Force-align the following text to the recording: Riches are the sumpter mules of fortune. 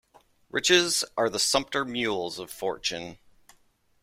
Riches 0.49 1.03
are 1.15 1.29
the 1.29 1.37
sumpter 1.37 1.85
mules 1.85 2.39
of 2.39 2.49
fortune. 2.49 3.19